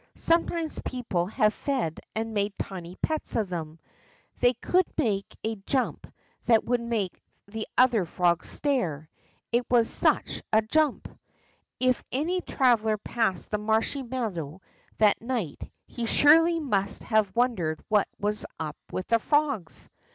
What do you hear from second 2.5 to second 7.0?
tiny pets of them. They could make a jump that would